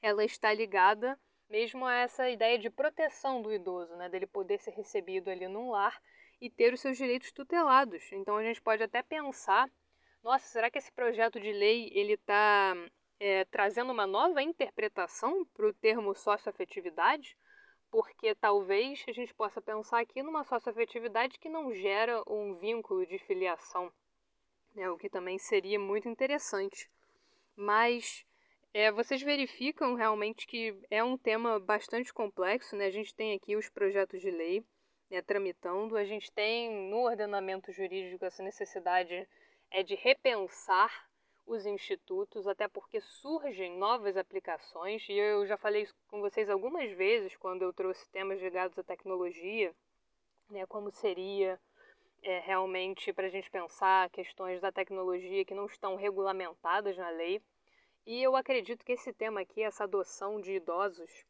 Ela 0.00 0.24
está 0.24 0.52
ligada 0.52 1.18
mesmo 1.48 1.84
a 1.84 1.94
essa 1.94 2.28
ideia 2.30 2.58
de 2.58 2.70
proteção 2.70 3.42
do 3.42 3.52
idoso, 3.52 3.94
né, 3.96 4.08
dele 4.08 4.26
poder 4.26 4.58
ser 4.58 4.70
recebido 4.70 5.28
ali 5.28 5.46
num 5.46 5.70
lar 5.70 6.00
e 6.40 6.50
ter 6.50 6.72
os 6.72 6.80
seus 6.80 6.96
direitos 6.96 7.32
tutelados. 7.32 8.12
Então 8.12 8.36
a 8.36 8.42
gente 8.42 8.60
pode 8.60 8.82
até 8.82 9.02
pensar, 9.02 9.70
nossa, 10.22 10.46
será 10.46 10.70
que 10.70 10.78
esse 10.78 10.92
projeto 10.92 11.40
de 11.40 11.52
lei 11.52 11.90
ele 11.92 12.14
está 12.14 12.74
é, 13.20 13.44
trazendo 13.46 13.92
uma 13.92 14.06
nova 14.06 14.42
interpretação 14.42 15.44
para 15.54 15.68
o 15.68 15.72
termo 15.74 16.14
socioafetividade? 16.14 17.36
Porque 17.90 18.34
talvez 18.34 19.04
a 19.08 19.12
gente 19.12 19.32
possa 19.34 19.60
pensar 19.60 20.00
aqui 20.00 20.22
numa 20.22 20.44
socioafetividade 20.44 21.38
que 21.38 21.48
não 21.48 21.72
gera 21.72 22.22
um 22.26 22.54
vínculo 22.56 23.06
de 23.06 23.18
filiação, 23.18 23.92
né, 24.74 24.90
o 24.90 24.98
que 24.98 25.08
também 25.08 25.38
seria 25.38 25.78
muito 25.78 26.08
interessante. 26.08 26.90
Mas 27.54 28.26
é, 28.72 28.90
vocês 28.90 29.22
verificam 29.22 29.94
realmente 29.94 30.46
que 30.46 30.76
é 30.90 31.04
um 31.04 31.16
tema 31.16 31.60
bastante 31.60 32.12
complexo, 32.12 32.74
né? 32.74 32.86
A 32.86 32.90
gente 32.90 33.14
tem 33.14 33.32
aqui 33.32 33.54
os 33.54 33.68
projetos 33.68 34.20
de 34.20 34.32
lei 34.32 34.64
né, 35.10 35.22
tramitando, 35.22 35.96
a 35.96 36.04
gente 36.04 36.32
tem 36.32 36.70
no 36.90 37.04
ordenamento 37.04 37.72
jurídico 37.72 38.24
essa 38.24 38.42
necessidade 38.42 39.28
é 39.70 39.82
de 39.82 39.94
repensar 39.94 41.08
os 41.46 41.66
institutos, 41.66 42.46
até 42.46 42.66
porque 42.68 43.00
surgem 43.00 43.76
novas 43.76 44.16
aplicações, 44.16 45.06
e 45.08 45.12
eu 45.12 45.46
já 45.46 45.56
falei 45.58 45.82
isso 45.82 45.94
com 46.08 46.20
vocês 46.20 46.48
algumas 46.48 46.90
vezes 46.92 47.36
quando 47.36 47.62
eu 47.62 47.72
trouxe 47.72 48.08
temas 48.10 48.40
ligados 48.40 48.78
à 48.78 48.82
tecnologia, 48.82 49.74
né, 50.48 50.64
como 50.66 50.90
seria 50.90 51.60
é, 52.22 52.40
realmente 52.40 53.12
para 53.12 53.26
a 53.26 53.30
gente 53.30 53.50
pensar 53.50 54.08
questões 54.10 54.60
da 54.60 54.72
tecnologia 54.72 55.44
que 55.44 55.54
não 55.54 55.66
estão 55.66 55.94
regulamentadas 55.94 56.96
na 56.96 57.10
lei. 57.10 57.42
E 58.06 58.22
eu 58.22 58.34
acredito 58.36 58.84
que 58.84 58.92
esse 58.92 59.12
tema 59.12 59.42
aqui, 59.42 59.62
essa 59.62 59.84
adoção 59.84 60.40
de 60.40 60.52
idosos, 60.52 61.24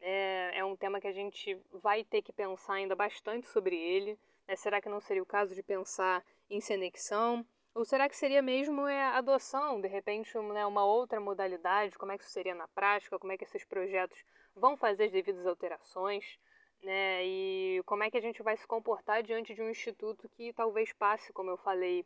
é, 0.00 0.58
é 0.58 0.64
um 0.64 0.76
tema 0.76 1.00
que 1.00 1.08
a 1.08 1.12
gente 1.12 1.60
vai 1.72 2.04
ter 2.04 2.22
que 2.22 2.32
pensar 2.32 2.74
ainda 2.74 2.94
bastante 2.94 3.48
sobre 3.48 3.76
ele. 3.76 4.18
Né? 4.46 4.56
Será 4.56 4.80
que 4.80 4.88
não 4.88 5.00
seria 5.00 5.22
o 5.22 5.26
caso 5.26 5.54
de 5.54 5.62
pensar 5.62 6.24
em 6.48 6.60
senexão? 6.60 7.44
Ou 7.74 7.84
será 7.84 8.08
que 8.08 8.16
seria 8.16 8.42
mesmo 8.42 8.86
é, 8.86 9.02
adoção, 9.02 9.80
de 9.80 9.86
repente, 9.88 10.36
né, 10.38 10.66
uma 10.66 10.84
outra 10.84 11.20
modalidade? 11.20 11.96
Como 11.96 12.10
é 12.10 12.18
que 12.18 12.24
isso 12.24 12.32
seria 12.32 12.54
na 12.54 12.66
prática? 12.68 13.18
Como 13.18 13.32
é 13.32 13.38
que 13.38 13.44
esses 13.44 13.64
projetos 13.64 14.18
vão 14.54 14.76
fazer 14.76 15.04
as 15.04 15.12
devidas 15.12 15.46
alterações? 15.46 16.38
Né? 16.82 17.24
E 17.24 17.82
como 17.86 18.02
é 18.02 18.10
que 18.10 18.16
a 18.16 18.20
gente 18.20 18.42
vai 18.42 18.56
se 18.56 18.66
comportar 18.66 19.22
diante 19.22 19.54
de 19.54 19.62
um 19.62 19.70
instituto 19.70 20.28
que 20.30 20.52
talvez 20.52 20.92
passe, 20.92 21.32
como 21.32 21.50
eu 21.50 21.56
falei, 21.58 22.04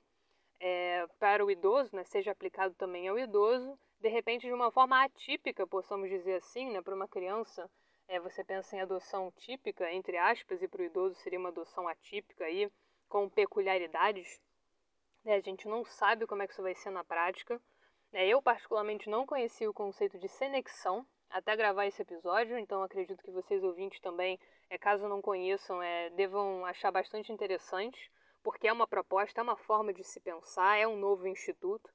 é, 0.61 1.07
para 1.19 1.45
o 1.45 1.51
idoso, 1.51 1.95
né, 1.95 2.05
seja 2.05 2.31
aplicado 2.31 2.75
também 2.75 3.09
ao 3.09 3.19
idoso, 3.19 3.79
de 4.01 4.09
repente 4.09 4.47
de 4.47 4.53
uma 4.53 4.71
forma 4.71 5.03
atípica, 5.03 5.67
possamos 5.67 6.09
dizer 6.09 6.35
assim, 6.35 6.71
né, 6.71 6.81
para 6.81 6.95
uma 6.95 7.09
criança, 7.09 7.71
é, 8.13 8.21
você 8.21 8.45
pensa 8.45 8.77
em 8.77 8.81
adoção 8.83 9.33
típica, 9.39 9.91
entre 9.91 10.19
aspas, 10.19 10.63
e 10.63 10.69
para 10.69 10.83
o 10.83 10.85
idoso 10.85 11.15
seria 11.15 11.39
uma 11.39 11.49
adoção 11.49 11.89
atípica 11.89 12.45
aí, 12.45 12.71
com 13.09 13.27
peculiaridades. 13.27 14.39
Né, 15.25 15.37
a 15.37 15.41
gente 15.41 15.67
não 15.67 15.83
sabe 15.83 16.27
como 16.27 16.43
é 16.43 16.47
que 16.47 16.53
isso 16.53 16.61
vai 16.61 16.75
ser 16.75 16.91
na 16.91 17.03
prática. 17.03 17.59
Né, 18.13 18.29
eu, 18.29 18.43
particularmente, 18.43 19.09
não 19.09 19.25
conhecia 19.25 19.71
o 19.71 19.73
conceito 19.73 20.19
de 20.19 20.29
senexão 20.29 21.07
até 21.31 21.57
gravar 21.57 21.87
esse 21.87 22.03
episódio, 22.03 22.59
então 22.59 22.83
acredito 22.83 23.23
que 23.25 23.31
vocês 23.31 23.65
ouvintes 23.65 23.99
também, 24.01 24.39
é, 24.69 24.77
caso 24.77 25.09
não 25.09 25.23
conheçam, 25.23 25.83
é, 25.83 26.11
devam 26.11 26.67
achar 26.67 26.91
bastante 26.91 27.33
interessante, 27.33 28.13
porque 28.43 28.69
é 28.69 28.73
uma 28.75 28.87
proposta, 28.87 29.41
é 29.41 29.43
uma 29.43 29.57
forma 29.57 29.91
de 29.91 30.05
se 30.05 30.21
pensar, 30.21 30.77
é 30.77 30.87
um 30.87 30.99
novo 30.99 31.27
instituto. 31.27 31.91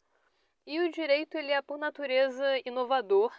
E 0.65 0.79
o 0.79 0.91
direito 0.91 1.37
ele 1.37 1.51
é 1.51 1.61
por 1.61 1.77
natureza 1.77 2.43
inovador. 2.65 3.31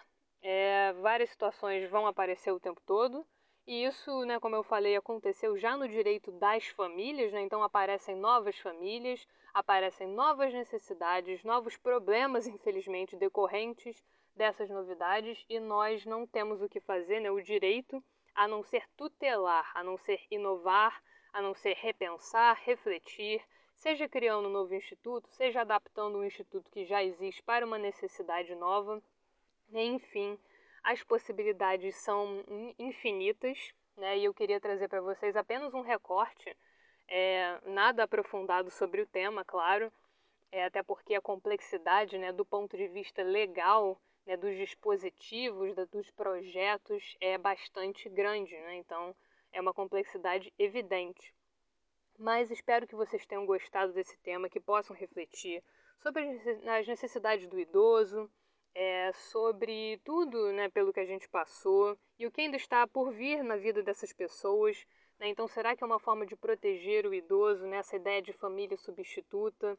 É, 0.42 0.92
várias 0.94 1.30
situações 1.30 1.88
vão 1.90 2.06
aparecer 2.06 2.52
o 2.52 2.60
tempo 2.60 2.80
todo. 2.86 3.26
E 3.66 3.84
isso, 3.84 4.24
né, 4.24 4.40
como 4.40 4.56
eu 4.56 4.62
falei, 4.62 4.96
aconteceu 4.96 5.58
já 5.58 5.76
no 5.76 5.86
direito 5.86 6.32
das 6.32 6.66
famílias, 6.68 7.32
né? 7.32 7.42
Então 7.42 7.62
aparecem 7.62 8.16
novas 8.16 8.58
famílias, 8.58 9.26
aparecem 9.52 10.06
novas 10.06 10.54
necessidades, 10.54 11.44
novos 11.44 11.76
problemas, 11.76 12.46
infelizmente, 12.48 13.16
decorrentes 13.16 14.02
dessas 14.34 14.70
novidades, 14.70 15.44
e 15.50 15.60
nós 15.60 16.06
não 16.06 16.26
temos 16.26 16.62
o 16.62 16.68
que 16.68 16.80
fazer, 16.80 17.20
né? 17.20 17.30
O 17.30 17.42
direito 17.42 18.02
a 18.34 18.46
não 18.46 18.62
ser 18.62 18.88
tutelar, 18.96 19.70
a 19.74 19.82
não 19.82 19.98
ser 19.98 20.20
inovar, 20.30 21.02
a 21.32 21.42
não 21.42 21.54
ser 21.54 21.74
repensar, 21.74 22.56
refletir, 22.64 23.42
seja 23.76 24.08
criando 24.08 24.48
um 24.48 24.52
novo 24.52 24.74
instituto, 24.74 25.28
seja 25.30 25.60
adaptando 25.60 26.18
um 26.18 26.24
instituto 26.24 26.70
que 26.70 26.86
já 26.86 27.02
existe 27.02 27.42
para 27.42 27.66
uma 27.66 27.78
necessidade 27.78 28.54
nova. 28.54 29.02
Enfim, 29.72 30.38
as 30.82 31.02
possibilidades 31.02 31.96
são 31.96 32.44
infinitas, 32.78 33.72
né? 33.96 34.18
E 34.18 34.24
eu 34.24 34.34
queria 34.34 34.60
trazer 34.60 34.88
para 34.88 35.00
vocês 35.00 35.36
apenas 35.36 35.74
um 35.74 35.82
recorte, 35.82 36.56
é, 37.08 37.58
nada 37.66 38.04
aprofundado 38.04 38.70
sobre 38.70 39.02
o 39.02 39.06
tema, 39.06 39.44
claro, 39.44 39.92
é, 40.50 40.64
até 40.64 40.82
porque 40.82 41.14
a 41.14 41.20
complexidade, 41.20 42.16
né, 42.18 42.32
do 42.32 42.44
ponto 42.44 42.76
de 42.76 42.88
vista 42.88 43.22
legal, 43.22 44.00
né, 44.26 44.36
dos 44.36 44.56
dispositivos, 44.56 45.74
da, 45.74 45.84
dos 45.86 46.10
projetos, 46.10 47.16
é 47.20 47.36
bastante 47.36 48.08
grande, 48.08 48.54
né? 48.54 48.76
Então, 48.76 49.14
é 49.52 49.60
uma 49.60 49.74
complexidade 49.74 50.52
evidente. 50.58 51.34
Mas 52.18 52.50
espero 52.50 52.86
que 52.86 52.94
vocês 52.94 53.24
tenham 53.26 53.46
gostado 53.46 53.92
desse 53.92 54.16
tema, 54.18 54.48
que 54.48 54.60
possam 54.60 54.94
refletir 54.96 55.62
sobre 55.98 56.22
as 56.68 56.86
necessidades 56.86 57.46
do 57.46 57.58
idoso, 57.58 58.30
é, 58.74 59.12
sobre 59.12 60.00
tudo 60.04 60.52
né, 60.52 60.68
pelo 60.68 60.92
que 60.92 61.00
a 61.00 61.06
gente 61.06 61.28
passou 61.28 61.98
e 62.18 62.26
o 62.26 62.30
que 62.30 62.42
ainda 62.42 62.56
está 62.56 62.86
por 62.86 63.12
vir 63.12 63.42
na 63.42 63.56
vida 63.56 63.82
dessas 63.82 64.12
pessoas. 64.12 64.86
Né? 65.18 65.28
Então, 65.28 65.48
será 65.48 65.76
que 65.76 65.82
é 65.82 65.86
uma 65.86 65.98
forma 65.98 66.26
de 66.26 66.36
proteger 66.36 67.06
o 67.06 67.14
idoso 67.14 67.66
nessa 67.66 67.96
ideia 67.96 68.22
de 68.22 68.32
família 68.32 68.76
substituta? 68.76 69.78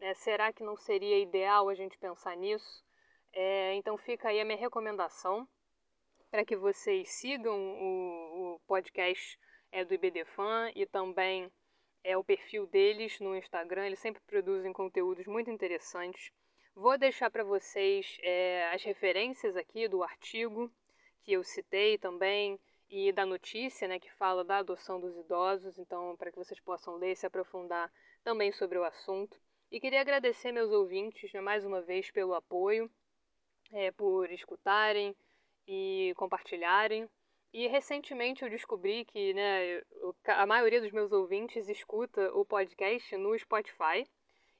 É, 0.00 0.14
será 0.14 0.52
que 0.52 0.62
não 0.62 0.76
seria 0.76 1.18
ideal 1.18 1.68
a 1.68 1.74
gente 1.74 1.98
pensar 1.98 2.36
nisso? 2.36 2.84
É, 3.32 3.74
então, 3.74 3.96
fica 3.96 4.28
aí 4.28 4.40
a 4.40 4.44
minha 4.44 4.58
recomendação 4.58 5.48
para 6.30 6.44
que 6.44 6.56
vocês 6.56 7.08
sigam 7.10 7.56
o, 7.56 8.54
o 8.54 8.60
podcast 8.66 9.38
é, 9.72 9.84
do 9.84 9.94
IBDFAN 9.94 10.70
e 10.74 10.86
também 10.86 11.50
é 12.04 12.16
o 12.16 12.24
perfil 12.24 12.66
deles 12.66 13.18
no 13.20 13.36
Instagram. 13.36 13.86
Eles 13.86 13.98
sempre 13.98 14.22
produzem 14.26 14.72
conteúdos 14.72 15.26
muito 15.26 15.50
interessantes. 15.50 16.30
Vou 16.78 16.98
deixar 16.98 17.30
para 17.30 17.42
vocês 17.42 18.18
é, 18.22 18.68
as 18.70 18.84
referências 18.84 19.56
aqui 19.56 19.88
do 19.88 20.02
artigo 20.02 20.70
que 21.22 21.32
eu 21.32 21.42
citei 21.42 21.96
também 21.96 22.60
e 22.90 23.10
da 23.12 23.24
notícia, 23.24 23.88
né, 23.88 23.98
que 23.98 24.12
fala 24.12 24.44
da 24.44 24.58
adoção 24.58 25.00
dos 25.00 25.16
idosos. 25.16 25.78
Então, 25.78 26.14
para 26.18 26.30
que 26.30 26.36
vocês 26.36 26.60
possam 26.60 26.96
ler 26.96 27.12
e 27.12 27.16
se 27.16 27.24
aprofundar 27.24 27.90
também 28.22 28.52
sobre 28.52 28.76
o 28.76 28.84
assunto. 28.84 29.40
E 29.70 29.80
queria 29.80 30.02
agradecer 30.02 30.52
meus 30.52 30.70
ouvintes 30.70 31.32
né, 31.32 31.40
mais 31.40 31.64
uma 31.64 31.80
vez 31.80 32.10
pelo 32.10 32.34
apoio, 32.34 32.90
é, 33.72 33.90
por 33.90 34.30
escutarem 34.30 35.16
e 35.66 36.12
compartilharem. 36.14 37.08
E 37.54 37.66
recentemente 37.68 38.44
eu 38.44 38.50
descobri 38.50 39.06
que 39.06 39.32
né, 39.32 39.82
a 40.26 40.44
maioria 40.44 40.82
dos 40.82 40.92
meus 40.92 41.10
ouvintes 41.10 41.70
escuta 41.70 42.30
o 42.34 42.44
podcast 42.44 43.16
no 43.16 43.36
Spotify. 43.38 44.06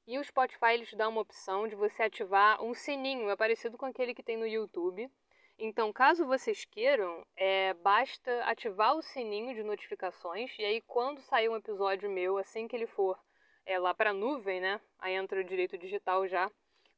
E 0.08 0.18
o 0.20 0.24
Spotify 0.24 0.74
eles 0.74 0.94
dá 0.94 1.08
uma 1.08 1.20
opção 1.20 1.66
de 1.66 1.74
você 1.74 2.04
ativar 2.04 2.62
um 2.62 2.72
sininho, 2.74 3.28
é 3.28 3.34
parecido 3.34 3.76
com 3.76 3.86
aquele 3.86 4.14
que 4.14 4.22
tem 4.22 4.36
no 4.36 4.46
YouTube. 4.46 5.10
Então, 5.58 5.92
caso 5.92 6.24
vocês 6.24 6.64
queiram, 6.64 7.26
é, 7.34 7.74
basta 7.74 8.44
ativar 8.44 8.94
o 8.94 9.02
sininho 9.02 9.52
de 9.52 9.64
notificações 9.64 10.56
e 10.60 10.64
aí 10.64 10.80
quando 10.82 11.20
sair 11.22 11.48
um 11.48 11.56
episódio 11.56 12.08
meu, 12.08 12.38
assim 12.38 12.68
que 12.68 12.76
ele 12.76 12.86
for 12.86 13.18
é, 13.64 13.80
lá 13.80 13.92
para 13.92 14.10
a 14.10 14.12
nuvem, 14.12 14.60
né? 14.60 14.80
Aí 15.00 15.14
entra 15.14 15.40
o 15.40 15.44
direito 15.44 15.76
digital 15.76 16.28
já. 16.28 16.48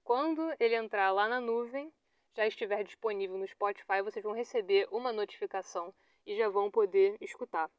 Quando 0.05 0.55
ele 0.61 0.75
entrar 0.75 1.11
lá 1.11 1.27
na 1.27 1.41
nuvem, 1.41 1.91
já 2.37 2.47
estiver 2.47 2.85
disponível 2.85 3.39
no 3.39 3.49
Spotify, 3.49 4.03
vocês 4.03 4.23
vão 4.23 4.35
receber 4.35 4.87
uma 4.91 5.13
notificação 5.15 5.95
e 6.27 6.37
já 6.37 6.51
vão 6.51 6.71
poder 6.71 7.17
escutar. 7.23 7.71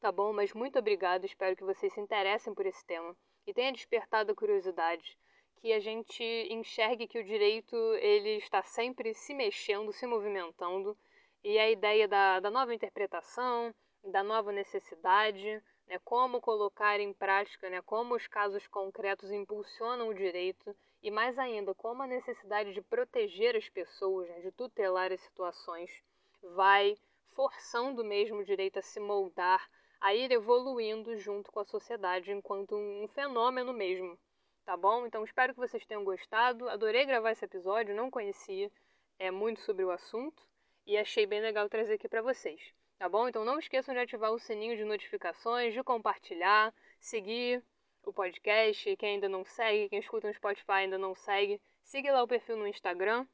Tá 0.00 0.10
bom? 0.10 0.32
Mas 0.32 0.54
muito 0.54 0.78
obrigada, 0.78 1.26
espero 1.26 1.54
que 1.54 1.64
vocês 1.64 1.92
se 1.92 2.00
interessem 2.00 2.54
por 2.54 2.64
esse 2.64 2.84
tema 2.86 3.14
e 3.46 3.54
tenha 3.54 3.72
despertado 3.72 4.32
a 4.32 4.34
curiosidade, 4.34 5.16
que 5.58 5.72
a 5.72 5.80
gente 5.80 6.22
enxergue 6.50 7.06
que 7.06 7.18
o 7.18 7.24
direito 7.24 7.76
ele 8.00 8.36
está 8.38 8.62
sempre 8.62 9.14
se 9.14 9.34
mexendo, 9.34 9.92
se 9.92 10.06
movimentando 10.06 10.96
e 11.42 11.58
a 11.58 11.70
ideia 11.70 12.08
da, 12.08 12.40
da 12.40 12.50
nova 12.50 12.74
interpretação, 12.74 13.74
da 14.02 14.22
nova 14.22 14.52
necessidade, 14.52 15.62
né, 15.86 15.98
como 16.04 16.40
colocar 16.40 16.98
em 17.00 17.12
prática, 17.12 17.70
né, 17.70 17.80
como 17.82 18.14
os 18.14 18.26
casos 18.26 18.66
concretos 18.66 19.30
impulsionam 19.30 20.08
o 20.08 20.14
direito 20.14 20.76
e 21.02 21.10
mais 21.10 21.38
ainda 21.38 21.74
como 21.74 22.02
a 22.02 22.06
necessidade 22.06 22.72
de 22.74 22.82
proteger 22.82 23.56
as 23.56 23.68
pessoas, 23.68 24.28
né, 24.28 24.40
de 24.40 24.50
tutelar 24.50 25.12
as 25.12 25.20
situações, 25.20 25.90
vai 26.54 26.96
forçando 27.34 28.04
mesmo 28.04 28.38
o 28.38 28.44
direito 28.44 28.78
a 28.78 28.82
se 28.82 28.98
moldar, 28.98 29.68
a 30.00 30.14
ir 30.14 30.30
evoluindo 30.30 31.16
junto 31.16 31.50
com 31.50 31.60
a 31.60 31.64
sociedade 31.64 32.30
enquanto 32.30 32.74
um 32.76 33.08
fenômeno 33.08 33.72
mesmo, 33.72 34.18
tá 34.64 34.76
bom? 34.76 35.06
Então 35.06 35.24
espero 35.24 35.54
que 35.54 35.60
vocês 35.60 35.84
tenham 35.86 36.04
gostado. 36.04 36.68
Adorei 36.68 37.04
gravar 37.04 37.32
esse 37.32 37.44
episódio, 37.44 37.94
não 37.94 38.10
conhecia 38.10 38.70
é, 39.18 39.30
muito 39.30 39.60
sobre 39.60 39.84
o 39.84 39.90
assunto 39.90 40.42
e 40.86 40.96
achei 40.96 41.26
bem 41.26 41.40
legal 41.40 41.68
trazer 41.68 41.94
aqui 41.94 42.08
para 42.08 42.22
vocês, 42.22 42.60
tá 42.98 43.08
bom? 43.08 43.28
Então 43.28 43.44
não 43.44 43.58
esqueçam 43.58 43.94
de 43.94 44.00
ativar 44.00 44.32
o 44.32 44.38
sininho 44.38 44.76
de 44.76 44.84
notificações, 44.84 45.74
de 45.74 45.82
compartilhar, 45.82 46.72
seguir 47.00 47.62
o 48.04 48.12
podcast. 48.12 48.96
Quem 48.96 49.14
ainda 49.14 49.28
não 49.28 49.44
segue, 49.44 49.88
quem 49.88 49.98
escuta 49.98 50.28
no 50.28 50.34
Spotify 50.34 50.72
ainda 50.72 50.98
não 50.98 51.14
segue, 51.14 51.60
siga 51.82 52.12
lá 52.12 52.22
o 52.22 52.28
perfil 52.28 52.56
no 52.56 52.66
Instagram, 52.66 53.26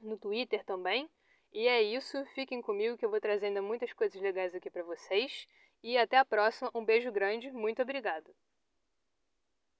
no 0.00 0.16
Twitter 0.16 0.64
também. 0.64 1.10
E 1.52 1.68
é 1.68 1.80
isso, 1.82 2.24
fiquem 2.34 2.60
comigo 2.60 2.96
que 2.96 3.04
eu 3.04 3.10
vou 3.10 3.20
trazendo 3.20 3.62
muitas 3.62 3.92
coisas 3.92 4.20
legais 4.20 4.54
aqui 4.54 4.68
para 4.68 4.82
vocês. 4.82 5.46
E 5.84 5.96
até 5.96 6.18
a 6.18 6.24
próxima, 6.24 6.68
um 6.74 6.84
beijo 6.84 7.12
grande, 7.12 7.52
muito 7.52 7.80
obrigada! 7.80 8.28